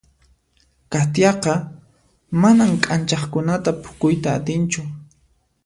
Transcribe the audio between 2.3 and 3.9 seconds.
manan k'anchaqkunata